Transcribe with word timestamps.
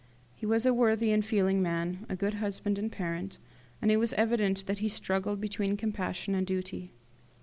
He 0.35 0.47
was 0.47 0.65
a 0.65 0.73
worthy 0.73 1.11
and 1.11 1.23
feeling 1.23 1.61
man, 1.61 2.07
a 2.09 2.15
good 2.15 2.33
husband 2.41 2.79
and 2.79 2.91
parent, 2.91 3.37
and 3.83 3.91
it 3.91 3.97
was 3.97 4.13
evident 4.13 4.65
that 4.65 4.79
he 4.79 4.89
struggled 4.89 5.39
between 5.39 5.77
compassion 5.77 6.33
and 6.33 6.47
duty. 6.47 6.91